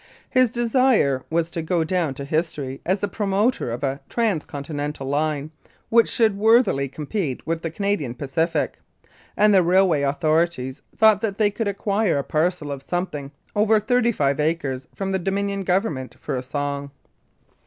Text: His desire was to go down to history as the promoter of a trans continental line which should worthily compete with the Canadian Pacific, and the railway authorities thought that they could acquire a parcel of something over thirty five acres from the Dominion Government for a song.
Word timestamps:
His 0.31 0.49
desire 0.49 1.23
was 1.29 1.51
to 1.51 1.61
go 1.61 1.83
down 1.83 2.15
to 2.15 2.25
history 2.25 2.81
as 2.87 3.01
the 3.01 3.07
promoter 3.07 3.69
of 3.69 3.83
a 3.83 4.01
trans 4.09 4.45
continental 4.45 5.05
line 5.05 5.51
which 5.89 6.09
should 6.09 6.35
worthily 6.39 6.89
compete 6.89 7.45
with 7.45 7.61
the 7.61 7.69
Canadian 7.69 8.15
Pacific, 8.15 8.79
and 9.37 9.53
the 9.53 9.61
railway 9.61 10.01
authorities 10.01 10.81
thought 10.97 11.21
that 11.21 11.37
they 11.37 11.51
could 11.51 11.67
acquire 11.67 12.17
a 12.17 12.23
parcel 12.23 12.71
of 12.71 12.81
something 12.81 13.31
over 13.55 13.79
thirty 13.79 14.11
five 14.11 14.39
acres 14.39 14.87
from 14.95 15.11
the 15.11 15.19
Dominion 15.19 15.61
Government 15.63 16.15
for 16.19 16.35
a 16.35 16.41
song. 16.41 16.89